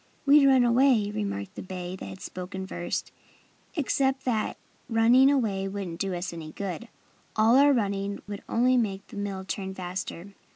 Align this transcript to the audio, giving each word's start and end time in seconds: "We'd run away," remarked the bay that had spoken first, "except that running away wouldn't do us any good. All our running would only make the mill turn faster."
"We'd 0.25 0.47
run 0.47 0.63
away," 0.65 1.11
remarked 1.13 1.53
the 1.53 1.61
bay 1.61 1.95
that 1.95 2.07
had 2.07 2.21
spoken 2.21 2.65
first, 2.65 3.11
"except 3.75 4.25
that 4.25 4.57
running 4.89 5.29
away 5.29 5.67
wouldn't 5.67 5.99
do 5.99 6.15
us 6.15 6.33
any 6.33 6.53
good. 6.53 6.87
All 7.35 7.55
our 7.55 7.71
running 7.71 8.19
would 8.27 8.41
only 8.49 8.77
make 8.77 9.05
the 9.09 9.15
mill 9.17 9.45
turn 9.45 9.75
faster." 9.75 10.33